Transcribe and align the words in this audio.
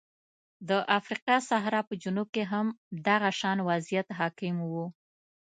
د 0.69 0.71
افریقا 0.97 1.35
صحرا 1.49 1.81
په 1.89 1.93
جنوب 2.03 2.27
کې 2.35 2.43
هم 2.51 2.65
دغه 3.07 3.29
شان 3.39 3.57
وضعیت 3.69 4.07
حاکم 4.19 4.55
و. 4.71 4.73